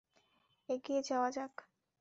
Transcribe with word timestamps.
এগিয়ে 0.69 1.01
যাওয়া 1.03 1.29
যাক। 1.31 1.53